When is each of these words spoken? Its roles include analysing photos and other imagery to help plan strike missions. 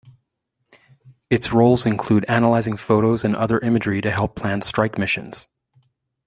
Its 1.29 1.53
roles 1.53 1.85
include 1.85 2.25
analysing 2.27 2.75
photos 2.75 3.23
and 3.23 3.35
other 3.35 3.59
imagery 3.59 4.01
to 4.01 4.09
help 4.09 4.35
plan 4.35 4.59
strike 4.59 4.97
missions. 4.97 5.47